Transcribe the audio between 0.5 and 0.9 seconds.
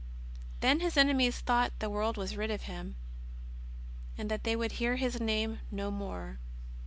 Then